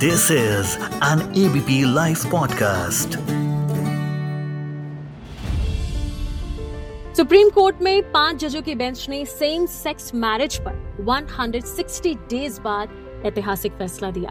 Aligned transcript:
This 0.00 0.22
is 0.30 0.66
an 0.82 1.18
ABP 1.18 1.96
Life 1.96 2.22
podcast. 2.34 3.16
Supreme 7.16 7.48
court 7.48 7.76
में 7.82 8.12
पाँच 8.12 8.36
जजों 8.36 8.62
की 8.62 8.74
बेंच 8.74 9.08
ने 9.08 9.24
सेम 9.24 9.66
सेक्स 9.66 10.14
मैरिज 10.14 10.56
पर 10.56 10.96
160 11.00 12.14
डेज़ 12.14 12.60
बाद 12.60 12.88
ऐतिहासिक 13.26 13.72
फैसला 13.72 14.10
दिया। 14.10 14.30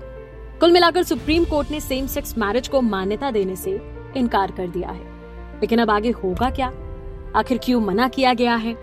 कुल 0.59 0.71
मिलाकर 0.71 1.03
सुप्रीम 1.03 1.45
कोर्ट 1.45 1.71
ने 1.71 1.79
सेम 1.79 2.07
सेक्स 2.07 2.37
मैरिज 2.37 2.67
को 2.67 2.81
मान्यता 2.81 3.31
देने 3.31 3.55
से 3.55 3.81
इनकार 4.17 4.51
कर 4.51 4.67
दिया 4.67 4.89
है। 4.89 5.03
लेकिन 5.61 5.79
अब 5.79 5.89
आगे 5.89 6.09
होगा 6.09 6.49
क्या? 6.49 6.73
आखिर 7.35 7.59
क्यों 7.63 7.81
मना 7.81 8.07
किया 8.07 8.33
गया 8.33 8.55
है? 8.55 8.73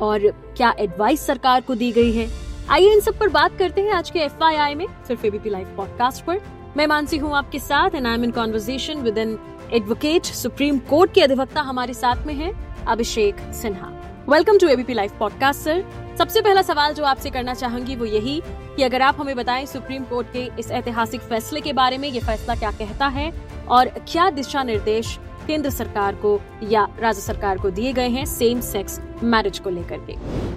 और 0.00 0.30
क्या 0.56 0.74
एडवाइस 0.78 1.26
सरकार 1.26 1.60
को 1.60 1.74
दी 1.74 1.92
गई 1.92 2.12
है? 2.12 2.51
आइए 2.72 2.92
इन 2.92 3.00
सब 3.00 3.18
पर 3.18 3.28
बात 3.28 3.58
करते 3.58 3.80
हैं 3.80 3.92
आज 3.92 4.10
के 4.10 4.18
एफ़ 4.18 4.34
में 4.76 4.86
सिर्फ़ 5.08 5.26
एबीपी 5.26 5.50
लाइव 5.50 5.74
पॉडकास्ट 5.76 6.24
पर। 6.24 6.38
मैं 6.76 6.86
मानसी 6.86 7.16
हूँ 7.16 7.34
आपके 7.36 7.58
साथ 7.58 7.94
and 7.94 8.06
I 8.06 8.14
am 8.14 8.24
in 8.24 8.30
conversation 8.30 8.98
with 8.98 9.18
an 9.18 9.38
advocate 9.72 10.24
supreme 10.24 10.78
court 10.78 11.14
के 11.14 11.20
अधिवक्ता 11.20 11.60
हमारे 11.60 11.94
साथ 11.94 12.26
में 12.26 12.34
है 12.34 12.52
Abhishek 12.84 13.36
Sinha 13.54 13.88
welcome 14.28 14.58
to 14.58 14.68
ABP 14.68 14.94
live 14.94 15.10
podcast 15.18 15.60
sir 15.60 15.84
सबसे 16.18 16.40
पहला 16.40 16.62
सवाल 16.62 16.94
जो 16.94 17.04
आपसे 17.04 17.30
करना 17.30 17.54
चाहूँगी 17.54 17.96
वो 17.96 18.04
यही 18.04 18.42
कि 18.76 18.82
अगर 18.82 19.02
आप 19.02 19.20
हमें 19.20 19.36
बताएँ 19.36 19.66
सुप्रीम 19.66 20.04
कोर्ट 20.04 20.32
के 20.32 20.48
इस 20.58 20.70
ऐतिहासिक 20.70 21.20
फैसले 21.20 21.60
के 21.60 21.72
बारे 21.72 21.98
में, 21.98 22.08
ये 22.08 22.20
फैसला 22.20 22.54
क्या 22.54 22.70
कहता 22.70 23.06
है, 23.06 23.32
और 23.68 23.88
क्या 23.88 24.30
दिशा 24.30 24.62
निर्देश 24.62 25.18
केंद्र 25.46 25.70
सरकार 25.70 26.14
को 26.14 26.40
या 26.62 26.88
राज्य 27.00 27.20
सरकार 27.20 27.58
को 27.58 27.70
दिए 27.70 27.92
गए 27.92 28.08
हैं 28.08 28.24
सेम 28.24 28.60
सेक्स 28.60 29.00
मैरिज 29.22 29.58
को 29.58 29.70
लेकर 29.70 30.06
के? 30.10 30.51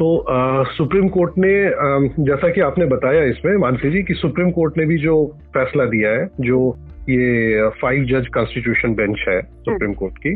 तो 0.00 0.06
आ, 0.16 0.62
सुप्रीम 0.66 1.08
कोर्ट 1.08 1.32
ने 1.38 1.52
आ, 1.66 1.88
जैसा 2.24 2.48
कि 2.50 2.60
आपने 2.60 2.84
बताया 2.88 3.24
इसमें 3.24 3.56
मानसी 3.58 3.90
जी 3.90 4.02
कि 4.02 4.14
सुप्रीम 4.14 4.50
कोर्ट 4.50 4.78
ने 4.78 4.86
भी 4.86 4.96
जो 4.98 5.16
फैसला 5.54 5.84
दिया 5.86 6.10
है 6.10 6.26
जो 6.42 6.60
ये 7.08 7.68
फाइव 7.82 8.04
जज 8.06 8.28
कॉन्स्टिट्यूशन 8.34 8.94
बेंच 8.94 9.24
है 9.28 9.40
सुप्रीम 9.42 9.92
कोर्ट 9.94 10.18
की 10.18 10.34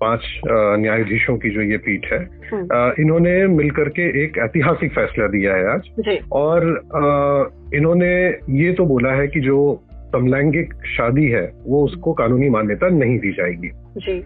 पाँच 0.00 0.26
न्यायाधीशों 0.46 1.36
की 1.36 1.50
जो 1.50 1.62
ये 1.62 1.76
पीठ 1.78 2.12
है 2.12 2.18
हम्म। 2.52 3.02
इन्होंने 3.02 3.36
मिलकर 3.52 3.88
के 3.90 4.08
एक 4.24 4.38
ऐतिहासिक 4.38 4.92
फैसला 4.92 5.26
दिया 5.28 5.54
है 5.54 5.68
आज 5.68 6.18
और 6.34 6.68
इन्होंने 7.74 8.12
ये 8.56 8.72
तो 8.72 8.86
बोला 8.86 9.12
है 9.12 9.28
कि 9.28 9.40
जो 9.40 9.60
समलैंगिक 10.14 10.74
शादी 10.88 11.28
है 11.28 11.46
वो 11.64 11.84
उसको 11.84 12.12
कानूनी 12.14 12.48
मान्यता 12.50 12.88
नहीं 12.96 13.18
दी 13.18 13.32
जाएगी 13.32 13.70
जी। 14.00 14.22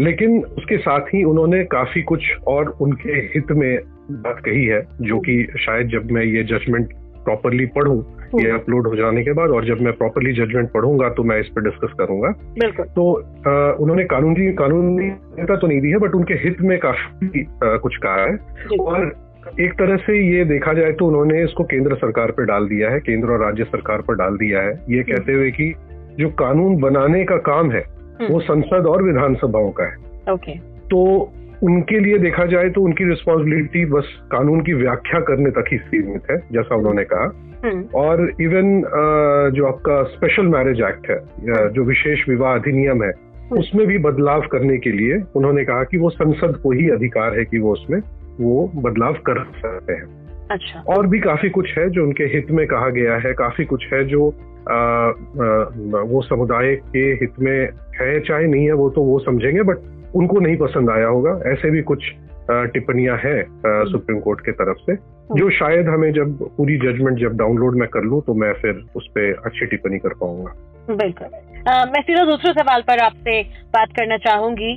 लेकिन 0.00 0.42
उसके 0.44 0.76
साथ 0.78 1.14
ही 1.14 1.22
उन्होंने 1.26 1.64
काफ़ी 1.70 2.02
कुछ 2.06 2.32
और 2.48 2.76
उनके 2.80 3.20
हित 3.30 3.50
में 3.52 3.70
बात 4.10 4.40
कही 4.44 4.64
है 4.64 4.80
जो 5.00 5.18
कि 5.18 5.42
शायद 5.60 5.88
जब 5.88 6.10
मैं 6.10 6.24
ये 6.24 6.42
जजमेंट 6.44 6.92
प्रॉपरली 7.24 7.66
पढ़ूं 7.66 8.02
ये 8.40 8.50
अपलोड 8.50 8.86
हो 8.86 8.96
जाने 8.96 9.22
के 9.22 9.32
बाद 9.32 9.50
और 9.50 9.64
जब 9.64 9.80
मैं 9.80 9.92
प्रॉपरली 9.92 10.32
जजमेंट 10.32 10.70
पढ़ूँगा 10.70 11.08
तो 11.08 11.22
मैं 11.22 11.38
इस 11.40 11.48
पर 11.48 11.62
डिस्कस 11.62 11.92
करूँगा। 11.98 12.28
बिल्कुल। 12.58 12.86
तो 12.86 13.12
आ, 13.48 13.72
उन्होंने 13.72 14.04
कानूनी 14.04 14.52
कानूनी 14.52 15.10
तो 15.56 15.66
नहीं 15.66 15.80
दी 15.80 15.90
है 15.90 15.98
बट 15.98 16.14
उनके 16.14 16.34
हित 16.34 16.60
में 16.60 16.78
काफ़ी 16.78 17.42
आ, 17.42 17.76
कुछ 17.76 17.96
कहा 17.96 18.24
है। 18.24 18.36
और 18.80 19.12
एक 19.60 19.72
तरह 19.72 19.96
से 19.96 20.18
ये 20.36 20.44
देखा 20.44 20.72
जाए 20.72 20.92
तो 20.92 21.06
उन्होंने 21.06 21.42
इसको 21.44 21.64
केंद्र 21.64 21.96
सरकार 21.96 22.30
पर 22.30 22.44
डाल 22.44 22.68
दिया 22.68 22.90
है 22.90 23.00
केंद्र 23.00 23.28
और 23.28 23.40
राज्य 23.40 23.64
सरकार 23.64 24.02
पर 24.02 24.14
डाल 24.14 24.36
दिया 24.36 24.62
है। 24.62 24.72
ये 24.90 25.02
कहते 25.02 25.32
हुए 25.32 25.50
कि 25.50 25.72
जो 26.18 26.28
कानून 26.28 26.76
बनाने 26.76 27.24
का 27.24 27.36
काम 27.46 27.70
है 27.70 27.80
हम्म। 27.80 28.32
वो 28.32 28.40
संसद 28.40 28.86
और 28.86 29.02
विधानसभाओं 29.02 29.70
का 29.70 29.84
है। 29.84 30.32
ओके। 30.32 30.58
तो 30.90 31.32
उनके 31.62 31.98
लिए 31.98 32.18
देखा 32.18 32.44
जाए 32.46 32.68
तो 32.68 32.82
उनकी 32.82 33.04
रिस्पॉन्सिबिलिटी 33.04 33.84
बस 33.84 34.08
कानून 34.32 34.60
की 34.60 34.72
व्याख्या 34.74 35.20
करने 35.20 35.50
तक 35.50 35.72
ही 35.72 35.78
सीमित 35.78 36.30
है 36.30 36.36
जैसा 36.52 36.76
उन्होंने 36.76 37.04
कहा 37.04 37.24
हम्म। 37.64 37.82
और 37.94 38.20
इवन 38.40 38.80
जो 39.54 39.66
आपका 39.66 40.02
स्पेशल 40.08 40.46
मैरिज 40.48 40.80
एक्ट 40.82 41.10
है 41.10 41.68
जो 41.72 41.84
विशेष 41.84 42.28
विवाह 42.28 42.54
अधिनियम 42.54 43.02
है 43.02 43.10
हम्म। 43.10 43.58
उसमें 43.58 43.86
भी 43.86 43.98
बदलाव 43.98 44.46
करने 44.52 44.78
के 44.78 44.92
लिए 44.92 45.22
उन्होंने 45.36 45.64
कहा 45.64 45.84
कि 45.84 45.98
वो 45.98 46.10
संसद 46.10 46.60
को 46.62 46.72
ही 46.72 46.88
अधिकार 46.90 47.38
है 47.38 47.44
कि 47.44 47.58
वो 47.58 47.72
उसमें 47.72 48.00
वो 48.40 48.70
बदलाव 48.76 49.14
कर 49.26 49.44
सकते 49.56 49.92
हैं 49.92 50.16
अच्छा 50.50 50.80
और 50.88 51.06
भी 51.06 51.18
काफ़ी 51.20 51.48
कुछ 51.50 51.78
है 51.78 51.88
जो 51.90 52.04
उनके 52.04 52.24
हित 52.24 52.50
में 52.50 52.66
कहा 52.66 52.88
गया 52.90 53.16
है 53.18 53.32
काफ़ी 53.34 53.64
कुछ 53.64 53.92
है 53.92 54.04
जो 54.04 54.28
आ, 54.70 54.74
आ, 54.74 56.02
वो 56.04 56.22
समुदाय 56.22 56.74
के 56.86 57.04
हित 57.20 57.38
में 57.38 57.68
है 58.00 58.18
चाहे 58.20 58.46
नहीं 58.46 58.64
है 58.64 58.72
वो 58.72 58.88
तो 58.90 59.02
वो 59.02 59.18
समझेंगे 59.18 59.62
बट 59.62 59.97
उनको 60.14 60.40
नहीं 60.40 60.56
पसंद 60.56 60.90
आया 60.90 61.06
होगा। 61.08 61.40
ऐसे 61.46 61.70
भी 61.70 61.82
कुछ 61.82 62.10
टिप्पणियाँ 62.50 63.16
हैं 63.16 63.42
सुप्रीम 63.86 64.20
कोर्ट 64.20 64.40
के 64.40 64.52
तरफ़ 64.52 64.78
से 64.80 64.94
जो 65.30 65.50
शायद 65.50 65.88
हमें 65.88 66.12
जब 66.12 66.38
पूरी 66.56 66.76
जजमेंट 66.78 67.18
जब 67.18 67.36
डाउनलोड 67.38 67.76
मैं 67.76 67.88
कर 67.88 68.02
लूँ 68.02 68.20
तो 68.22 68.34
मैं 68.34 68.52
फिर 68.52 68.82
उस 68.96 69.08
पर 69.08 69.42
अच्छी 69.46 69.66
टिप्पणी 69.66 69.98
कर 69.98 70.14
पाऊँगा। 70.14 70.94
बिल्कुल। 70.94 71.28
मैं 71.88 72.00
सीधा 72.02 72.24
दूसरे 72.24 72.52
सवाल 72.52 72.82
पर 72.82 72.98
आपसे 72.98 73.42
बात 73.74 73.92
करना 73.96 74.16
चाहूँगी। 74.18 74.76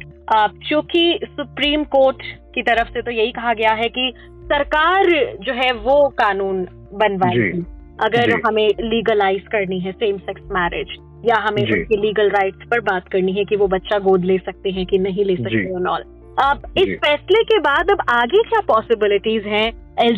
चूँकि 0.70 1.20
सुप्रीम 1.26 1.84
कोर्ट 1.94 2.24
की 2.56 2.62
तरफ़ 2.62 2.90
से 2.90 3.02
तो 3.02 3.12
यही 3.12 3.32
कहा 3.32 3.54
गया 3.54 3.74
है 3.74 3.88
कि 3.90 4.12
सरकार 4.46 5.10
जो 5.42 5.54
है 5.54 5.72
वो 5.84 6.08
कानून 6.18 6.64
बनवाएगी। 6.94 7.62
अगर 8.00 8.32
हमें 8.46 8.68
लीगलाइज 8.82 9.48
करनी 9.52 9.80
है 9.80 9.92
सेम 9.94 10.18
सेक्स 10.20 10.42
मैरिज 10.52 10.98
या 11.26 11.36
हमें 11.36 11.62
उनके 11.64 11.98
लीगल 11.98 12.30
राइट्स 12.30 12.68
पर 12.72 12.80
बात 12.80 13.08
करनी 13.08 13.32
है 13.32 13.46
कि 13.46 13.56
वो 13.56 13.68
बच्चा 13.68 14.00
गोद 14.00 14.26
ले 14.26 14.38
सकते 14.38 14.70
हैं 14.70 14.86
कि 14.86 14.98
नहीं 14.98 15.26
ले 15.26 15.36
सकते 15.36 15.90
ऑल 15.90 16.04
अब 16.44 16.62
इस 16.78 16.98
फैसले 16.98 17.44
के 17.44 17.60
बाद 17.60 17.92
अब 17.92 18.02
आगे 18.10 18.42
क्या 18.44 18.60
पॉसिबिलिटीज 18.68 19.44
हैं 19.48 19.68
एल 20.00 20.18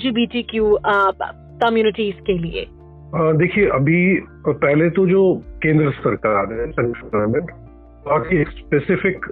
क्यू 0.49 0.77
कम्युनिटीज 1.63 2.15
के 2.25 2.37
लिए 2.37 2.67
देखिए 3.37 3.67
अभी 3.67 4.19
पहले 4.47 4.89
तो 4.89 5.07
जो 5.07 5.23
केंद्र 5.63 5.91
सरकार 5.91 6.53
है 6.53 6.71
सेंट्रल 6.71 7.09
गवर्नमेंट 7.09 7.51
बाकी 8.07 8.41
एक 8.41 8.49
स्पेसिफिक 8.49 9.25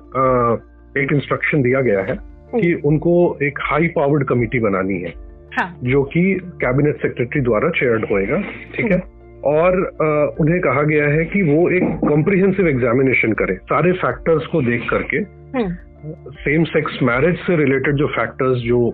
एक 0.97 1.13
इंस्ट्रक्शन 1.13 1.61
दिया 1.61 1.81
गया 1.81 2.01
है 2.01 2.17
कि। 2.55 2.73
उनको 2.85 3.37
एक 3.43 3.59
हाई 3.61 3.87
पावर्ड 3.87 4.23
कमिटी 4.23 4.59
बनानी 4.59 4.99
है 4.99 5.13
हाँ. 5.53 5.79
जो 5.83 6.03
कि 6.03 6.21
कैबिनेट 6.61 6.95
सेक्रेटरी 6.95 7.41
द्वारा 7.41 7.69
चेयर्ड 7.69 8.05
होएगा 8.11 8.41
ठीक 8.75 8.91
है 8.91 8.97
हम्म। 8.97 9.20
और 9.45 9.77
उन्हें 10.39 10.59
कहा 10.61 10.81
गया 10.81 11.07
है 11.07 11.25
कि 11.25 11.41
वो 11.41 11.69
एक 11.69 11.83
कॉम्प्रिहेंसिव 11.83 12.67
एग्जामिनेशन 12.67 13.33
करें। 13.33 13.55
सारे 13.57 13.91
फैक्टर्स 13.91 14.45
को 14.45 14.61
देख 14.61 14.89
करके 14.89 15.23
सेम 16.43 16.63
सेक्स 16.63 16.99
मैरिज 17.03 17.35
से 17.35 17.55
रिलेटेड 17.55 17.95
जो 17.95 18.07
फैक्टर्स 18.07 18.57
जो 18.57 18.93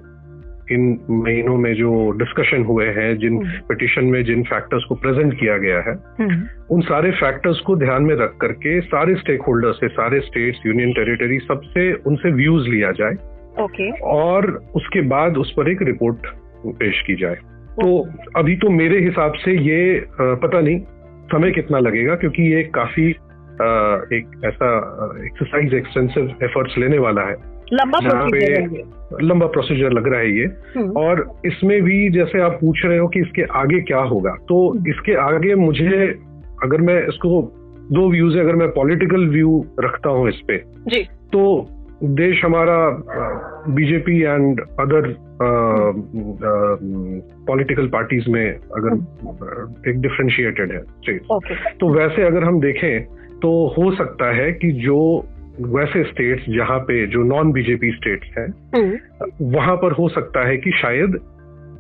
इन 0.71 0.99
महीनों 1.09 1.57
में 1.57 1.73
जो 1.73 2.11
डिस्कशन 2.11 2.63
हुए 2.63 2.85
हैं 2.85 3.17
जिन 3.17 3.37
पिटिशन 3.45 4.01
हम्म। 4.01 4.11
में 4.11 4.23
जिन 4.23 4.43
फैक्टर्स 4.43 4.83
को 4.83 4.95
प्रेजेंट 4.95 5.39
किया 5.39 5.57
गया 5.57 5.79
है 5.79 5.93
हम्म। 6.19 6.41
उन 6.75 6.81
सारे 6.81 7.11
फैक्टर्स 7.11 7.59
को 7.59 7.75
ध्यान 7.75 8.03
में 8.03 8.15
रख 8.15 8.37
करके 8.41 8.81
सारे 8.81 9.15
स्टेक 9.15 9.41
होल्डर 9.41 9.71
से 9.71 9.87
सारे 9.87 10.19
स्टेट्स 10.19 10.59
यूनियन 10.65 10.91
टेरिटरी 10.93 11.39
सबसे 11.39 11.93
उनसे 11.93 12.31
व्यूज़ 12.31 12.69
लिया 12.69 12.91
जाए। 12.91 13.13
ओके 13.63 13.91
और 13.99 14.51
उसके 14.75 15.01
बाद 15.01 15.37
उस 15.37 15.53
पर 15.57 15.71
एक 15.71 15.81
रिपोर्ट 15.81 16.17
पेश 16.65 17.01
की 17.07 17.15
जाए। 17.15 17.37
तो 17.77 17.87
अभी 18.35 18.55
तो 18.55 18.69
मेरे 18.71 18.99
हिसाब 18.99 19.33
से 19.35 19.51
ये 19.61 19.81
पता 20.19 20.59
नहीं 20.59 20.79
समय 21.27 21.51
कितना 21.51 21.79
लगेगा 21.79 22.15
क्योंकि 22.15 22.43
ये 22.53 22.63
काफ़ी 22.75 23.09
एक 24.13 24.41
ऐसा 24.45 24.69
एक्सरसाइज 25.25 25.73
एक्सटेंसिव 25.73 26.35
एफर्ट्स 26.43 26.77
लेने 26.77 26.97
वाला 26.97 27.21
है 27.21 27.35
लंबा 27.73 27.99
प्रोसीजर 27.99 29.23
लंबा 29.23 29.45
प्रोसीजर 29.47 29.91
लग 29.91 30.07
रहा 30.07 30.19
है 30.19 30.31
ये 30.31 30.45
हम्म। 30.75 30.97
और 30.97 31.25
इसमें 31.45 31.81
भी 31.83 32.09
जैसे 32.09 32.41
आप 32.41 32.57
पूछ 32.61 32.85
रहे 32.85 32.97
हो 32.97 33.07
कि 33.07 33.19
इसके 33.19 33.43
आगे 33.59 33.79
क्या 33.81 33.99
होगा 34.07 34.35
तो 34.49 34.67
हम्म। 34.69 34.89
इसके 34.89 35.15
आगे 35.21 35.55
मुझे 35.57 36.03
अगर 36.63 36.81
मैं 36.81 37.01
इसको 37.07 37.41
दो 37.91 38.09
व्यूज़ 38.11 38.37
है 38.37 38.43
अगर 38.43 38.55
मैं 38.55 38.67
पॉलिटिकल 38.71 39.27
व्यू 39.29 39.65
रखता 39.79 40.09
हूँ 40.09 40.29
इस 40.29 40.41
पे 40.47 40.57
जी 40.87 41.03
तो 41.31 41.43
देश 42.03 42.43
हमारा 42.45 42.77
BJP 43.67 44.21
and 44.21 44.59
other 44.79 45.13
political 47.47 47.87
parties 47.87 48.29
में 48.29 48.45
अगर 48.49 49.89
एक 49.89 50.01
डिफ्रेंशिएटेड 50.01 50.71
है 50.71 50.81
स्टेट 50.81 51.21
okay. 51.31 51.57
तो 51.79 51.89
वैसे 51.89 52.25
अगर 52.25 52.43
हम 52.43 52.59
देखें 52.59 53.03
तो 53.39 53.51
हो 53.77 53.91
सकता 53.95 54.31
है 54.35 54.51
कि 54.53 54.71
जो 54.81 54.99
वैसे 55.69 56.03
स्टेट्स 56.03 56.45
जहाँ 56.49 56.79
पे 56.79 57.05
जो 57.07 57.23
नॉन 57.25 57.51
बीजेपी 57.51 57.91
स्टेट्स 57.91 58.37
हैं 58.37 58.47
हम्म। 58.75 59.51
वहाँ 59.53 59.75
पर 59.75 59.91
हो 59.91 60.07
सकता 60.09 60.47
है 60.47 60.57
कि 60.57 60.71
शायद 60.81 61.19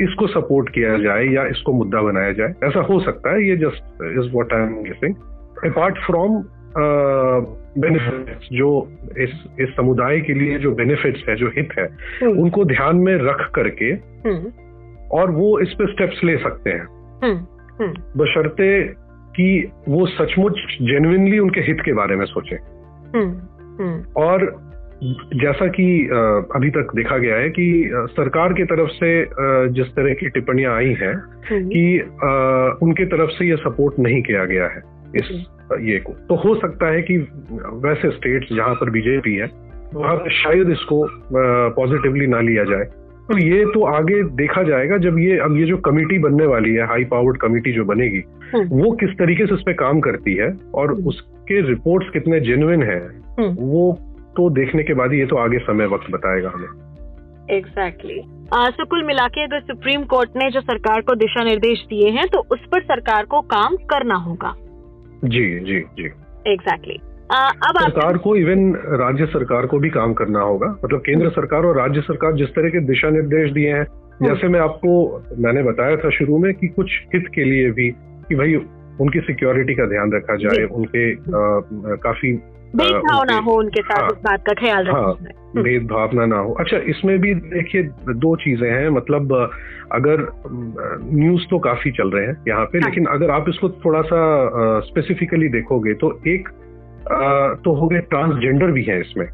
इसको 0.01 0.27
सपोर्ट 0.27 0.69
किया 0.69 0.97
जाए 0.97 1.25
या 1.25 1.45
इसको 1.47 1.73
मुद्दा 1.73 2.01
बनाया 2.01 2.31
जाए 2.33 2.53
ऐसा 2.63 2.81
हो 2.81 2.99
सकता 2.99 3.33
है 3.33 3.47
ये 3.47 3.55
just 3.57 4.03
is 4.03 4.31
what 4.33 4.53
I 4.53 4.61
am 4.61 4.81
guessing 4.83 5.15
apart 5.65 5.97
from 6.05 6.43
benefits 7.77 8.49
जो 8.53 8.91
इस 9.17 9.45
इस 9.59 9.69
समुदाय 9.69 10.19
के 10.19 10.33
लिए 10.33 10.59
जो 10.59 10.71
बेनिफिट्स 10.71 11.23
है 11.29 11.35
जो 11.35 11.47
हित 11.47 11.69
है 11.79 11.85
हम्म। 12.23 12.39
उनको 12.39 12.65
ध्यान 12.65 12.95
में 12.95 13.15
रख 13.15 13.51
करके 13.55 13.85
हम्म। 14.29 14.51
और 15.11 15.31
वो 15.31 15.59
इस 15.59 15.73
पे 15.73 15.87
स्टेप्स 15.91 16.23
ले 16.23 16.37
सकते 16.37 16.69
हैं। 16.69 16.87
हम्म, 17.23 17.93
बशर्ते 18.17 18.83
कि 19.07 19.71
वो 19.89 20.05
सचमुच 20.05 20.53
जेन्युइनली 20.81 21.39
उनके 21.39 21.61
हित 21.61 21.77
के 21.85 21.93
बारे 21.93 22.15
में 22.15 22.25
सोचे। 22.25 22.55
और 24.17 24.67
जैसा 25.35 25.67
कि 25.67 26.09
अभी 26.55 26.69
तक 26.69 26.87
देखा 26.95 27.17
गया 27.17 27.35
है 27.35 27.49
कि 27.49 27.89
सरकार 27.93 28.53
की 28.53 28.63
तरफ़ 28.63 28.89
से 28.89 29.25
जिस 29.69 29.87
तरह 29.87 30.13
की 30.13 30.29
टिप्पणियाँ 30.29 30.75
आई 30.75 30.93
हैं 30.93 31.17
कि 31.51 31.99
उनके 32.85 33.05
तरफ़ 33.05 33.29
से 33.29 33.49
ये 33.49 33.55
सपोर्ट 33.55 33.99
नहीं 33.99 34.21
किया 34.21 34.45
गया 34.45 34.67
है। 34.67 34.96
इस 35.15 35.31
ये 35.81 35.99
को 35.99 36.13
तो 36.29 36.35
हो 36.37 36.55
सकता 36.55 36.87
है 36.87 37.01
कि 37.01 37.17
वैसे 37.81 38.11
स्टेट्स 38.11 38.55
जहाँ 38.55 38.75
पर 38.75 38.89
बीजेपी 38.89 39.35
है 39.35 39.49
वहाँ 39.93 40.15
पर 40.15 40.31
शायद 40.33 40.69
इसको 40.69 41.03
पॉजिटिवली 41.73 42.27
ना 42.27 42.39
लिया 42.41 42.63
जाए 42.63 42.85
तो 43.27 43.37
ये 43.37 43.63
तो 43.65 43.83
आगे 43.85 44.21
देखा 44.35 44.61
जाएगा 44.63 44.97
जब 44.99 45.17
ये 45.19 45.37
अब 45.39 45.57
ये 45.57 45.65
जो 45.65 45.77
कमेटी 45.85 46.17
बनने 46.19 46.45
वाली 46.45 46.73
है 46.73 46.85
हाई 46.87 47.03
पावर्ड 47.05 47.37
कमेटी 47.37 47.73
जो 47.73 47.83
बनेगी 47.85 48.23
हम्म। 48.53 48.67
वो 48.73 48.91
किस 48.95 49.09
तरीके 49.09 49.45
से 49.45 49.55
इस 49.55 49.61
पे 49.61 49.73
काम 49.73 49.99
करती 49.99 50.35
है 50.35 50.47
और 50.73 50.91
हम्म। 50.91 51.07
उसके 51.07 51.61
रिपोर्ट्स 51.61 52.09
कितने 52.09 52.39
जेन्युइन 52.39 52.83
है 52.83 52.99
हम्म। 52.99 53.49
वो 53.67 53.91
तो 54.37 54.49
देखने 54.53 54.83
के 54.83 54.93
बाद 54.93 55.13
ही 55.13 55.19
ये 55.19 55.25
तो 55.25 55.37
आगे 55.37 55.59
समय 55.61 55.85
वक्त 55.85 56.11
बताएगा 56.11 56.49
हमें 56.49 56.67
एग्जैक्टली 57.49 58.21
सो 58.53 58.85
कुल 58.85 59.03
मिला 59.03 59.27
के 59.27 59.43
अगर 59.43 59.59
सुप्रीम 59.63 60.03
कोर्ट 60.05 60.37
ने 60.37 60.49
जो 60.51 60.61
सरकार 60.61 61.01
को 61.01 61.15
दिशा 61.15 61.43
निर्देश 61.43 61.85
दिए 61.89 62.09
हैं 62.09 62.27
तो 62.27 62.39
उस 62.51 62.65
पर 62.71 62.83
सरकार 62.85 63.25
को 63.25 63.41
काम 63.49 63.75
करना 63.89 64.15
होगा 64.21 64.53
जी 65.25 65.59
जी 65.59 65.79
जी। 65.79 66.05
एग्जैक्टली 66.47 66.99
अब 67.31 67.67
आप 67.67 67.77
सरकार 67.77 68.17
को 68.17 68.35
इवन 68.35 68.73
राज्य 68.75 69.25
सरकार 69.25 69.65
को 69.65 69.79
भी 69.79 69.89
काम 69.89 70.13
करना 70.13 70.39
होगा। 70.39 70.67
मतलब 70.85 70.99
केंद्र 70.99 71.29
सरकार 71.29 71.63
और 71.63 71.77
राज्य 71.77 72.01
सरकार 72.01 72.33
जिस 72.33 72.49
तरह 72.49 72.69
के 72.69 72.79
दिशा 72.79 73.09
निर्देश 73.09 73.51
दिए 73.51 73.73
हैं 73.73 73.83
जैसे 74.23 74.47
मैं 74.47 74.59
आपको 74.59 75.23
मैंने 75.37 75.63
बताया 75.63 75.95
था 75.95 76.09
शुरू 76.09 76.37
में 76.37 76.53
कि 76.53 76.67
कुछ 76.67 76.91
हित 77.13 77.23
के 77.35 77.43
लिए 77.43 77.71
भी 77.71 77.89
कि 78.29 78.35
भाई 78.35 78.55
उनकी 79.01 79.19
सिक्योरिटी 79.19 79.75
का 79.75 79.85
ध्यान 79.85 80.11
रखा 80.11 80.35
जाए 80.35 80.63
उनके 80.63 81.13
आ, 81.13 81.59
काफ़ी 81.95 82.33
भेदभाव 82.75 83.23
ना 83.23 83.37
हो 83.37 83.51
उनके 83.51 83.81
साथ 83.81 84.01
हाँ, 84.01 84.07
इस 84.07 84.17
बात 84.23 84.43
का 84.45 84.53
ख्याल 84.53 84.85
रखना 84.87 84.99
है 84.99 85.35
हम्म। 85.37 85.63
भेदभाव 85.63 86.09
ना 86.13 86.25
ना 86.25 86.37
हो। 86.37 86.53
अच्छा 86.53 86.77
इसमें 86.77 87.19
भी 87.19 87.33
देखिए 87.33 87.83
दो 88.09 88.35
चीज़ें 88.35 88.69
हैं। 88.71 88.89
मतलब 88.89 89.33
अगर 89.91 90.27
न्यूज़ 91.13 91.43
तो 91.49 91.59
काफ़ी 91.59 91.91
चल 91.91 92.09
रहे 92.09 92.25
हैं 92.27 92.43
यहाँ 92.47 92.65
पे 92.65 92.79
हाँ। 92.79 92.89
लेकिन 92.89 93.05
अगर 93.05 93.31
आप 93.31 93.45
इसको 93.49 93.69
थोड़ा 93.69 94.01
सा 94.01 94.79
स्पेसिफिकली 94.79 95.47
देखोगे 95.49 95.93
तो 95.93 96.21
एक 96.27 96.49
अ, 97.11 97.61
तो 97.65 97.73
हो 97.73 97.87
गए 97.87 97.99
ट्रांसजेंडर 97.99 98.71
भी 98.71 98.83
है 98.83 98.99
इसमें। 99.01 99.27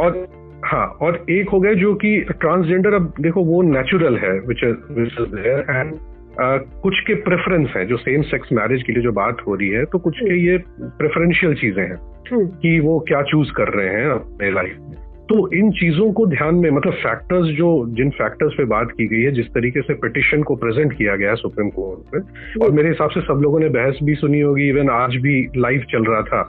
और 0.00 0.26
हाँ 0.64 0.86
और 0.86 1.24
एक 1.30 1.48
हो 1.48 1.60
गया 1.60 1.72
जो 1.72 1.94
कि 1.94 2.20
ट्रांसजेंडर 2.30 2.94
अब 2.94 3.12
देखो 3.20 3.44
वो 3.44 3.62
नेचुरल 3.62 4.16
है 4.16 4.32
which 4.40 4.64
which 4.64 5.12
is 5.20 5.34
there 5.34 5.66
and 5.70 5.92
कुछ 6.40 7.00
के 7.00 7.14
प्रेफरेंस 7.14 7.68
हैं 7.76 7.86
जो 7.86 7.96
सेम 7.96 8.22
सेक्स 8.22 8.52
मैरिज 8.52 8.82
के 8.82 8.92
लिए 8.92 9.02
जो 9.02 9.12
बात 9.12 9.36
हो 9.46 9.54
रही 9.54 9.68
है 9.68 9.84
तो 9.84 9.98
कुछ 9.98 10.18
के 10.18 10.38
ये 10.46 10.58
प्रेफरेंशियल 10.80 11.54
चीज़ें 11.54 11.82
हैं 11.82 11.96
हम्म, 12.32 12.46
कि 12.46 12.80
वो 12.80 12.98
क्या 13.00 13.22
चूज़ 13.22 13.52
कर 13.52 13.68
रहे 13.68 13.88
हैं 13.88 14.06
अपने 14.06 14.50
लाइफ 14.50 14.76
में। 14.80 14.96
तो 15.28 15.52
इन 15.52 15.70
चीज़ों 15.70 16.12
को 16.12 16.26
ध्यान 16.26 16.54
में 16.54 16.70
मतलब 16.70 16.92
फैक्टर्स 16.92 17.46
जो 17.46 17.86
जिन 17.88 18.10
फैक्टर्स 18.10 18.54
पे 18.54 18.64
बात 18.64 18.92
की 18.92 19.06
गई 19.06 19.20
है 19.22 19.32
जिस 19.32 19.46
तरीके 19.46 19.82
से 19.82 19.94
पिटिशन 19.94 20.42
को 20.42 20.56
प्रेजेंट 20.56 20.92
किया 20.92 21.16
गया 21.16 21.30
है 21.30 21.36
सुप्रीम 21.36 21.68
कोर्ट 21.68 22.14
में 22.14 22.64
और 22.64 22.70
मेरे 22.70 22.88
हिसाब 22.88 23.10
से 23.10 23.20
सब 23.20 23.40
लोगों 23.42 23.60
ने 23.60 23.68
बहस 23.68 23.98
भी 24.02 24.14
सुनी 24.14 24.40
होगी 24.40 24.68
इवन 24.68 24.90
आज 24.90 25.16
भी 25.16 25.48
लाइव 25.56 25.84
चल 25.90 26.04
रहा 26.04 26.22
था। 26.22 26.42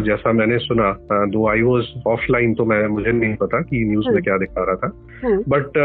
जैसा 0.00 0.32
मैंने 0.32 0.58
सुना 0.58 1.06
दो 1.12 1.48
आई 1.48 1.60
वॉज़ 1.60 1.86
ऑफलाइन 2.06 2.54
तो 2.54 2.64
मैं 2.64 2.86
मुझे 2.86 3.12
नहीं 3.12 3.34
पता 3.34 3.60
कि 3.60 3.84
न्यूज़ 3.84 4.08
में 4.08 4.22
क्या 4.22 4.36
दिखा 4.38 4.64
रहा 4.64 4.74
था। 4.74 4.86
हम्म, 4.86 5.03
बट 5.24 5.78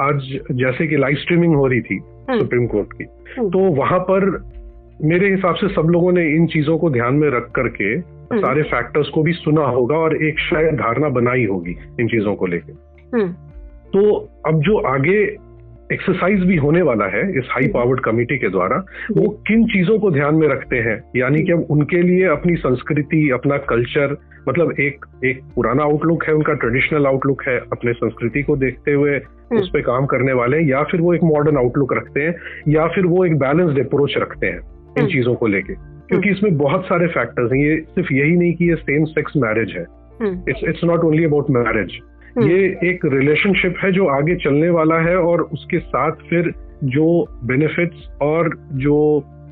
आज 0.00 0.40
जैसे 0.52 0.86
कि 0.86 0.96
लाइव 0.96 1.16
स्ट्रीमिंग 1.16 1.54
हो 1.54 1.66
रही 1.66 1.80
थी 1.80 1.96
हम्म। 2.30 2.38
सुप्रीम 2.38 2.66
कोर्ट 2.66 2.92
की 2.92 3.04
हम्म। 3.38 3.50
तो 3.50 3.58
वहाँ 3.58 3.98
पर 3.98 4.44
मेरे 5.02 5.30
हिसाब 5.30 5.54
से 5.54 5.68
सब 5.68 5.88
लोगों 5.90 6.12
ने 6.12 6.26
इन 6.26 6.46
चीज़ों 6.46 6.78
को 6.78 6.90
ध्यान 6.90 7.14
में 7.14 7.28
रख 7.30 7.50
करके 7.50 7.84
हम्म। 7.84 8.40
सारे 8.40 8.62
फैक्टर्स 8.62 9.08
को 9.08 9.22
भी 9.22 9.32
सुना 9.32 9.64
होगा 9.64 9.96
और 9.96 10.24
एक 10.24 10.38
शायद 10.38 10.74
धारणा 10.74 11.08
बनाई 11.08 11.44
होगी 11.44 11.76
इन 12.00 12.08
चीज़ों 12.08 12.34
को 12.34 12.46
लेके 12.46 12.72
हम्म, 13.16 13.32
तो 13.86 14.28
अब 14.46 14.60
जो 14.60 14.78
आगे 14.78 15.36
एक्सरसाइज 15.92 16.40
भी 16.40 16.56
होने 16.56 16.82
वाला 16.82 17.04
है 17.04 17.38
इस 17.38 17.44
हाई 17.50 17.68
पावर्ड 17.68 18.00
कमेटी 18.00 18.38
के 18.38 18.48
द्वारा। 18.48 18.76
वो 19.12 19.44
किन 19.46 19.64
चीज़ों 19.64 19.98
को 19.98 20.10
ध्यान 20.10 20.34
में 20.34 20.48
रखते 20.48 20.76
हैं? 20.76 21.10
यानी 21.16 21.42
कि 21.42 21.52
अब 21.52 21.66
उनके 21.70 22.02
लिए 22.02 22.24
अपनी 22.24 22.56
संस्कृति 22.56 23.30
अपना 23.30 23.58
कल्चर 23.58 24.16
मतलब 24.48 24.74
एक 24.80 25.06
एक 25.24 25.40
पुराना 25.54 25.82
आउटलुक 25.82 26.24
है 26.24 26.34
उनका 26.34 26.52
ट्रेडिशनल 26.52 27.06
आउटलुक 27.06 27.42
है 27.48 27.58
अपने 27.58 27.92
संस्कृति 27.92 28.42
को 28.42 28.56
देखते 28.56 28.92
हुए 28.92 29.18
उस 29.52 29.68
पर 29.68 29.80
काम 29.80 30.06
करने 30.06 30.32
वाले 30.32 30.56
हैं 30.56 30.64
या 30.64 30.82
फिर 30.82 31.00
वो 31.00 31.14
एक 31.14 31.22
मॉडर्न 31.22 31.56
आउटलुक 31.56 31.92
रखते 31.92 32.20
हैं 32.20 32.34
या 32.68 32.86
फिर 32.86 33.06
वो 33.06 33.24
एक 33.24 33.38
बैलेंस्ड 33.38 33.86
अप्रोच 33.86 34.14
रखते 34.16 34.46
हैं 34.46 34.58
इन 34.58 35.00
हम्म। 35.00 35.08
चीज़ों 35.08 35.34
को 35.34 35.46
लेके। 35.46 35.74
क्योंकि 35.74 36.30
इसमें 36.30 36.56
बहुत 36.56 36.84
सारे 36.84 37.06
फैक्टर्स 37.06 37.52
हैं। 37.52 37.58
ये 37.58 37.80
सिर्फ़ 37.80 38.12
यही 38.12 38.36
नहीं 38.36 38.54
कि 38.54 38.68
ये 38.68 38.74
सेम 38.74 39.04
सेक्स 39.04 39.32
मैरिज 39.36 39.74
है। 39.76 39.86
हम्म, 40.20 40.42
it's 40.48 40.60
it's 40.64 40.84
not 40.84 41.00
only 41.00 41.24
about 41.24 41.50
marriage 41.50 41.90
hmm. 41.92 42.15
ये 42.38 42.64
एक 42.84 43.04
रिलेशनशिप 43.06 43.76
है 43.84 43.90
जो 43.92 44.06
आगे 44.10 44.34
चलने 44.38 44.68
वाला 44.70 44.98
है 45.00 45.16
और 45.18 45.42
उसके 45.42 45.78
साथ 45.78 46.28
फिर 46.30 46.52
जो 46.86 47.06
बेनिफिट्स 47.44 48.08
और 48.22 48.50
जो 48.78 48.98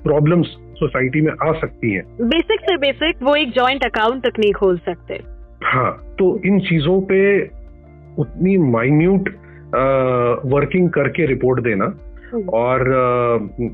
प्रॉब्लम्स 0.05 0.47
सोसाइटी 0.75 1.21
में 1.21 1.33
आ 1.43 1.53
सकती 1.53 1.93
हैं 1.93 2.05
बेसिक 2.29 2.61
से 2.61 2.77
बेसिक 2.77 3.23
वो 3.23 3.35
एक 3.37 3.53
जॉइंट 3.53 3.85
अकाउंट 3.85 4.23
तक 4.23 4.39
नहीं 4.39 4.53
खोल 4.53 4.79
सकते 4.79 5.21
हाँ 5.65 5.91
तो 6.19 6.27
इन 6.47 6.59
चीज़ों 6.61 7.01
पे 7.03 7.21
उतनी 8.19 8.57
माइन्यूट 8.71 9.29
वर्किंग 10.47 10.91
करके 10.91 11.27
रिपोर्ट 11.27 11.63
देना 11.65 11.85
हम्म। 12.33 12.49
और 12.55 12.85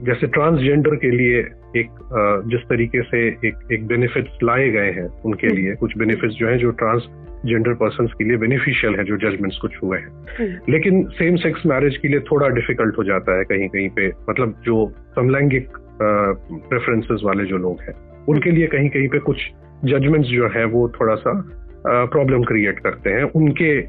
जैसे 0.07 0.27
ट्रांसजेंडर 0.27 0.95
के 0.97 1.11
लिए 1.11 1.39
एक 1.77 1.99
जिस 2.47 2.61
तरीके 2.69 3.03
से 3.03 3.27
एक 3.49 3.73
एक 3.73 3.87
बेनिफिट्स 3.87 4.39
लाए 4.43 4.69
गए 4.69 4.91
हैं 4.91 5.09
उनके 5.25 5.47
हम्म। 5.47 5.57
लिए 5.57 5.75
कुछ 5.75 5.97
बेनिफिट्स 5.99 6.35
जो 6.35 6.49
हैं 6.49 6.59
जो 6.59 6.71
ट्रांसजेंडर 7.41 7.75
पर्सन 7.75 8.07
के 8.09 8.25
लिए 8.25 8.37
बेनिफिशियल 8.37 8.95
है 8.95 9.05
जो 9.05 9.17
जजमेंट्स 9.17 9.59
कुछ 9.59 9.77
हुए 9.83 9.99
हैं। 9.99 10.09
हम्म, 10.39 10.73
लेकिन 10.73 11.03
सेम 11.11 11.37
सेक्स 11.37 11.67
मैरिज 11.67 11.97
के 11.97 12.09
लिए 12.09 12.21
थोड़ा 12.31 12.49
डिफ़िकल्ट 12.49 12.99
हो 12.99 13.05
जाता 13.05 13.37
है 13.39 13.45
कहीं 13.45 13.69
कहीं 13.69 13.89
पे। 13.91 14.09
मतलब 14.31 14.55
जो 14.65 14.93
समलैंगिक 15.15 15.69
प्रेफरेंसेस 16.03 17.21
वाले 17.25 17.45
जो 17.45 17.57
लोग 17.59 17.81
हैं 17.81 17.95
उनके 18.29 18.51
लिए 18.51 18.67
कहीं 18.67 18.89
कहीं 18.89 19.09
पे 19.09 19.19
कुछ 19.19 19.37
जजमेंट्स 19.85 20.29
जो 20.29 20.49
है 20.49 20.65
वो 20.67 20.89
थोड़ा 20.91 21.15
सा 21.15 21.33
प्रॉब्लम 21.87 22.43
क्रिएट 22.43 22.79
करते 22.79 23.11
हैं 23.11 23.25
उनके 23.37 23.81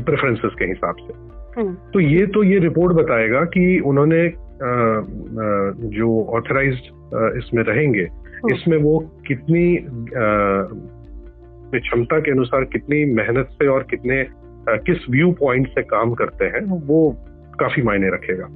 प्रेफरेंसेस 0.00 0.52
के 0.58 0.64
हिसाब 0.64 0.96
से। 0.96 1.14
हम्म, 1.60 1.74
तो 1.92 2.00
ये 2.00 2.26
तो 2.26 2.42
ये 2.44 2.58
रिपोर्ट 2.58 2.96
बताएगा 2.96 3.44
कि 3.54 3.78
उन्होंने 3.80 4.22
जो 5.90 6.08
ऑथराइज्ड 6.36 7.36
इसमें 7.36 7.62
रहेंगे 7.62 8.06
इसमें 8.52 8.76
वो 8.78 8.98
कितनी 9.26 9.64
अपनी 11.70 11.80
क्षमता 11.80 12.18
के 12.18 12.30
अनुसार 12.30 12.64
कितनी 12.64 13.04
मेहनत 13.14 13.48
से 13.52 13.66
और 13.66 13.82
कितने 13.90 14.24
किस 14.86 15.04
व्यू 15.10 15.30
पॉइंट 15.32 15.68
से 15.68 15.82
काम 15.82 16.14
करते 16.14 16.44
हैं 16.44 16.62
वो 16.86 16.98
काफ़ी 17.60 17.82
मायने 17.82 18.08
रखेगा। 18.08 18.46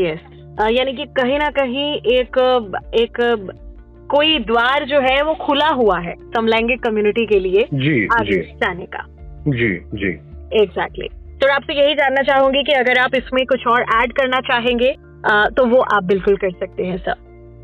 Yes 0.00 0.20
yes. 0.20 0.70
यानी 0.72 0.92
कि 0.92 1.04
कहीं 1.16 1.38
ना 1.38 1.48
कहीं 1.50 1.88
एक 2.12 2.38
एक 2.94 3.18
कोई 4.10 4.38
द्वार 4.38 4.84
जो 4.84 5.00
है 5.00 5.22
वो 5.22 5.34
खुला 5.34 5.68
हुआ 5.68 5.98
है 5.98 6.14
समलैंगिक 6.34 6.82
कम्युनिटी 6.82 7.26
के 7.26 7.38
लिए 7.40 7.66
जी 7.74 8.06
आगे 8.12 8.30
जी 8.32 8.40
जाने 8.56 8.86
का। 8.86 9.04
जी 9.48 9.74
जी। 9.94 10.12
Exactly 10.62 11.08
exactly. 11.08 11.42
तो 11.42 11.52
आपसे 11.54 11.74
यही 11.74 11.94
जानना 11.94 12.22
चाहूँगी 12.22 12.62
कि 12.62 12.72
अगर 12.72 12.98
आप 12.98 13.14
इसमें 13.14 13.44
कुछ 13.46 13.66
और 13.66 13.82
ऐड 13.94 14.12
करना 14.12 14.40
चाहेंगे 14.40 14.94
तो 15.56 15.66
वो 15.66 15.80
आप 15.94 16.04
बिल्कुल 16.04 16.36
कर 16.36 16.50
सकते 16.60 16.86
हैं 16.86 16.96
सर 16.98 17.14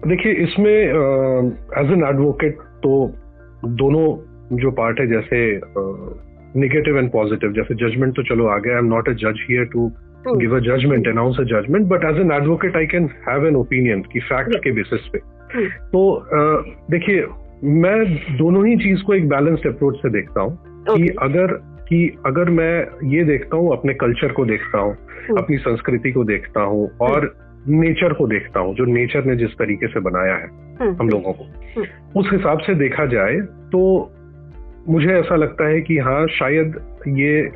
देखिए 0.07 0.33
इसमें 0.43 0.77
एज 1.79 1.93
एन 1.93 2.05
एडवोकेट 2.09 2.59
तो 2.83 2.91
दोनों 3.79 4.07
जो 4.53 4.71
पार्ट 4.71 5.01
है 5.01 5.07
जैसे 5.07 5.61
निगेटिव 6.61 6.99
एंड 6.99 7.11
पॉजिटिव 7.11 7.53
जैसे 7.53 7.75
जजमेंट 7.75 8.17
तो 8.17 8.23
चलो 8.23 8.47
आ 8.47 8.59
गया 8.59 8.73
आई 8.73 8.79
एम 8.79 8.87
नॉट 8.87 9.09
अ 9.09 9.13
जज 9.13 9.45
here 9.51 9.65
to. 9.65 9.91
Give 10.29 10.57
a 10.57 10.59
judgement 10.59 11.09
announce 11.09 11.37
a 11.41 11.43
judgement 11.43 11.87
but 11.87 12.05
as 12.05 12.21
an 12.21 12.33
advocate 12.33 12.77
I 12.77 12.87
can 12.87 13.09
have 13.29 13.47
an 13.47 13.57
opinion 13.57 14.03
की 14.03 14.21
फैक्ट 14.21 14.57
के 14.57 14.73
बेसिस 14.73 15.01
पे. 15.01 15.19
तो 15.89 16.27
देखिए 16.91 17.27
मैं 17.65 18.15
दोनों 18.39 18.67
ही 18.67 18.77
चीज़ 18.77 19.03
को 19.03 19.15
एक 19.15 19.29
बैलेंस्ड 19.29 19.67
अप्रोच 19.67 19.97
से 19.97 20.11
देखता 20.11 20.41
हूँ 20.41 20.59
कि 20.91 21.09
अगर 21.23 21.47
कि 21.89 22.17
अगर 22.27 22.51
मैं 22.51 23.07
ये 23.09 23.25
देखता 23.25 23.57
हूँ 23.57 23.73
अपने 23.73 23.95
कल्चर 23.95 24.33
को 24.33 24.45
देखता 24.45 24.79
हूँ 24.79 24.97
Hmm. 25.29 25.39
अपनी 25.39 25.57
संस्कृति 25.57 26.13
को 26.13 26.25
देखता 26.25 26.61
हूँ 26.61 26.91
और 27.01 27.37
नेचर 27.69 28.13
को 28.13 28.27
देखता 28.27 28.61
हूँ 28.61 28.75
जो 28.75 28.85
नेचर 28.85 29.25
ने 29.25 29.37
जिस 29.37 29.51
तरीके 29.51 29.87
से 29.87 30.01
बनाया 30.01 30.35
है 30.35 30.49
हम 30.95 31.09
लोगों 31.09 31.33
को। 31.33 31.45
उस 32.21 32.31
हिसाब 32.33 32.59
से 32.59 32.75
देखा 32.75 33.07
जाए 33.07 33.35
तो 33.73 34.13
मुझे 34.89 35.09
ऐसा 35.09 35.37
लगता 35.37 35.69
है 35.69 35.81
कि 35.81 35.99
हाँ 35.99 36.27
शायद 36.27 36.81
ये 37.09 37.51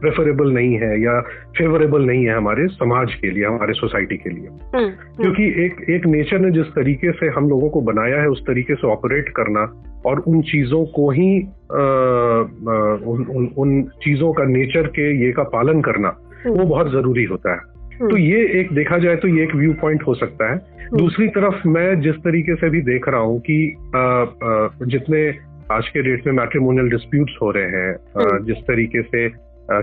प्रेफरेबल 0.00 0.50
नहीं 0.50 0.74
है 0.74 1.00
या 1.02 1.20
फेवरेबल 1.58 2.02
नहीं 2.02 2.24
है 2.24 2.36
हमारे 2.36 2.66
समाज 2.66 3.14
के 3.14 3.30
लिए 3.30 3.44
हमारे 3.44 3.72
सोसाइटी 3.72 4.16
के 4.16 4.30
लिए। 4.30 4.48
हम्म, 4.74 4.88
क्योंकि 5.22 5.46
एक 5.64 5.90
एक 5.90 6.06
नेचर 6.06 6.38
ने 6.38 6.50
जिस 6.50 6.66
तरीके 6.66 7.12
से 7.12 7.28
हम 7.28 7.48
लोगों 7.48 7.68
को 7.68 7.80
बनाया 7.80 8.20
है 8.20 8.28
उस 8.28 8.42
तरीके 8.46 8.74
से 8.74 8.86
ऑपरेट 8.86 9.28
करना 9.28 9.82
और 10.06 10.18
उन 10.18 10.42
चीज़ों 10.42 10.84
को 10.84 11.10
ही 11.10 11.40
आ, 11.40 11.82
आ, 11.82 12.94
उन, 13.12 13.26
उन, 13.30 13.50
उन 13.58 13.82
चीज़ों 13.82 14.32
का 14.32 14.44
नेचर 14.44 14.86
के 14.86 15.26
ये 15.26 15.32
का 15.32 15.42
पालन 15.42 15.80
करना 15.80 16.08
वो 16.46 16.64
बहुत 16.64 16.92
ज़रूरी 16.92 17.24
होता 17.24 17.52
है। 17.52 17.58
हम्म। 17.96 18.10
तो 18.10 18.16
ये 18.16 18.60
एक 18.60 18.72
देखा 18.72 18.98
जाए 18.98 19.16
तो 19.16 19.28
ये 19.28 19.42
एक 19.42 19.54
व्यू 19.54 19.72
पॉइंट 19.72 20.02
हो 20.02 20.14
सकता 20.14 20.52
है। 20.52 20.58
दूसरी 20.94 21.28
तरफ़ 21.28 21.68
मैं 21.68 22.00
जिस 22.00 22.14
तरीके 22.14 22.54
से 22.54 22.70
भी 22.70 22.80
देख 22.80 23.08
रहा 23.08 23.20
हूँ 23.20 23.40
कि 23.40 23.76
आ, 23.96 23.98
आ, 23.98 24.68
जितने 24.82 25.53
आज 25.72 25.88
के 25.88 26.02
डेट 26.02 26.26
में 26.26 26.32
मैट्रिमोनियल 26.34 26.88
डिस्प्यूट्स 26.90 27.36
हो 27.42 27.50
रहे 27.50 27.66
हैं 27.72 27.92
हम्म। 28.16 28.44
जिस 28.44 28.56
तरीके 28.64 29.02
से 29.02 29.28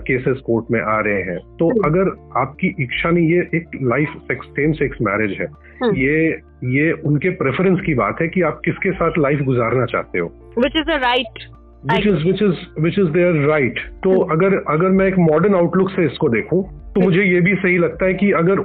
केसेस 0.01 0.41
कोर्ट 0.45 0.65
में 0.71 0.79
आ 0.81 0.99
रहे 0.99 1.21
हैं 1.21 1.37
तो 1.57 1.69
हम्म। 1.69 1.85
अगर 1.85 2.09
आपकी 2.39 2.67
इच्छा 2.83 3.09
नहीं 3.09 3.29
ये 3.29 3.39
एक 3.55 3.69
life 3.83 4.13
sex 4.27 4.47
same 4.49 4.73
sex 4.73 4.97
marriage 5.01 5.31
है 5.39 5.47
हम्म। 5.83 5.95
ये 5.95 6.27
ये 6.73 6.91
उनके 7.03 7.29
प्रेफरेंस 7.37 7.79
की 7.85 7.93
बात 7.93 8.21
है 8.21 8.27
कि 8.27 8.41
आप 8.41 8.61
किसके 8.65 8.91
साथ 8.91 9.17
लाइफ 9.17 9.41
गुजारना 9.41 9.85
चाहते 9.85 10.19
हो 10.19 10.27
which 10.57 10.77
is 10.77 10.91
a 10.91 10.97
right 10.97 11.43
which 11.83 12.07
is 12.07 12.25
which 12.25 12.43
is 12.43 12.81
which 12.81 12.99
is 12.99 13.09
there 13.11 13.41
right 13.47 13.79
तो। 14.03 14.19
अगर 14.29 14.57
अगर 14.69 14.89
मैं 14.91 15.07
एक 15.07 15.17
मॉडर्न 15.21 15.55
आउटलुक 15.55 15.89
से 15.89 16.05
इसको 16.05 16.29
देखूँ 16.29 16.63
तो 16.93 17.01
मुझे 17.01 17.23
ये 17.23 17.41
भी 17.41 17.55
सही 17.55 17.77
लगता 17.77 18.05
है 18.05 18.13
कि 18.13 18.31
अगर 18.35 18.59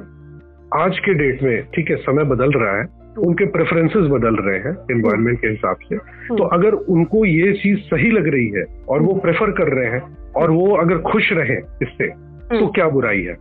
आज 0.76 0.98
के 0.98 1.14
डेट 1.14 1.42
में 1.42 1.56
ठीक 1.66 1.90
है 1.90 1.96
समय 2.02 2.24
बदल 2.26 2.52
रहा 2.52 2.78
है 2.80 2.84
उनके 3.16 3.46
प्रेफरेंसेस 3.46 4.08
बदल 4.10 4.36
रहे 4.40 4.58
हैं 4.58 4.74
एनवायरमेंट 4.92 5.40
के 5.40 5.48
हिसाब 5.48 5.76
से। 5.88 5.96
तो 6.28 6.44
अगर 6.56 6.74
उनको 6.94 7.24
ये 7.24 7.52
चीज़ 7.52 7.78
सही 7.86 8.10
लग 8.10 8.28
रही 8.28 8.48
है 8.48 8.64
और 8.88 9.02
वो 9.02 9.14
प्रेफर 9.20 9.50
कर 9.50 9.72
रहे 9.74 9.90
हैं 9.90 10.32
और 10.36 10.50
वो 10.50 10.76
अगर 10.76 10.98
खुश 11.02 11.32
रहे 11.32 11.56
इससे 11.82 12.08
तो 12.08 12.56
हम्म। 12.56 12.66
क्या 12.66 12.88
बुराई 12.88 13.22
है? 13.22 13.34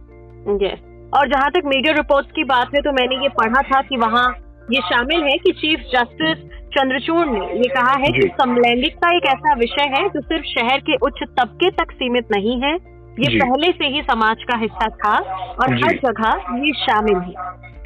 और 1.14 1.28
जहाँ 1.28 1.50
तक 1.52 1.66
मीडिया 1.66 1.94
रिपोर्ट्स 1.94 2.32
की 2.32 2.44
बात 2.44 2.76
है 2.76 2.82
तो 2.82 2.92
मैंने 2.92 3.22
ये 3.24 3.30
पढ़ा 3.30 3.62
था 3.62 3.82
कि 3.82 3.98
वहाँ 3.98 4.28
ये 4.72 4.82
शामिल 4.82 5.24
है 5.24 5.38
कि 5.38 5.52
चीफ 5.52 5.80
जस्टिस 5.94 6.38
चंद्रचूड़ 6.70 7.26
ने 7.28 7.46
ये 7.58 7.68
कहा 7.70 7.92
है 7.94 8.12
कि 8.12 8.28
समलैंगिकता 8.42 9.16
एक 9.16 9.26
ऐसा 9.26 9.54
विषय 9.56 9.90
है 9.90 10.08
जो 10.10 10.22
सिर्फ़ 10.22 10.46
शहर 10.46 10.80
के 10.80 10.96
उच्च 11.08 11.24
तबके 11.40 11.70
तक 11.72 11.92
सीमित 11.92 12.32
नहीं 12.32 12.62
है 12.62 12.74
ये 13.20 13.38
पहले 13.40 13.72
से 13.72 13.88
ही 13.88 14.02
समाज 14.02 14.44
का 14.44 14.58
हिस्सा 14.58 14.88
था 14.96 15.18
और 15.56 15.74
हर 15.74 15.98
जगह 15.98 16.58
ये 16.58 16.72
शामिल 16.80 17.18
है। 17.18 17.34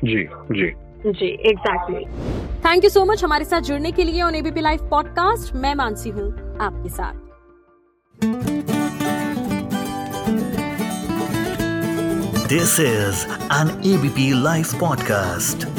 जी 0.05 0.23
जी। 0.51 0.71
जी 1.05 1.27
exactly 1.49 2.05
thank 2.59 2.83
you 2.83 2.89
so 2.89 3.05
much 3.05 3.23
हमारे 3.23 3.45
साथ 3.45 3.61
जुड़ने 3.61 3.91
के 3.91 4.03
लिए 4.03 4.21
ऑन 4.21 4.35
एबीपी 4.35 4.61
लाइव 4.61 4.79
पॉडकास्ट 4.89 5.53
मैं 5.55 5.75
मानसी 5.75 6.09
हूँ 6.09 6.57
आपके 6.61 6.89
साथ। 6.89 7.27
This 12.47 12.79
is 12.79 13.25
an 13.53 13.81
ABP 13.93 14.43
live 14.43 14.65
podcast. 14.65 15.78